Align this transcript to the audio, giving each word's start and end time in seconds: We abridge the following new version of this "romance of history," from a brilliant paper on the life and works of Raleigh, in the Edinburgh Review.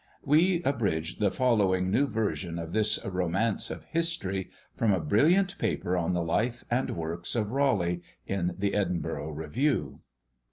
We 0.23 0.63
abridge 0.63 1.19
the 1.19 1.29
following 1.29 1.91
new 1.91 2.07
version 2.07 2.57
of 2.57 2.73
this 2.73 2.97
"romance 3.05 3.69
of 3.69 3.83
history," 3.83 4.49
from 4.75 4.91
a 4.91 4.99
brilliant 4.99 5.59
paper 5.59 5.95
on 5.95 6.13
the 6.13 6.23
life 6.23 6.63
and 6.71 6.89
works 6.97 7.35
of 7.35 7.51
Raleigh, 7.51 8.01
in 8.25 8.55
the 8.57 8.73
Edinburgh 8.73 9.29
Review. 9.33 9.99